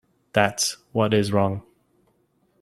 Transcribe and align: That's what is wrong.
That's 0.33 0.77
what 0.93 1.13
is 1.13 1.31
wrong. 1.31 1.61